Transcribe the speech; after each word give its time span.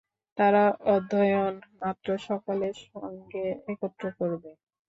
তারা 0.37 0.63
অধ্যয়ন-মাত্র 0.91 2.07
সকলের 2.27 2.75
সঙ্গে 2.87 3.43
একত্র 3.71 4.03
করবে। 4.19 4.51